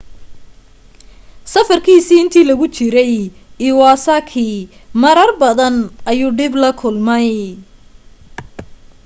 [1.51, 3.13] safarkiisii intii lagu jiray
[3.67, 4.49] iwasaki
[5.03, 5.75] marar badan
[6.11, 7.31] ayuu dhib la kulmay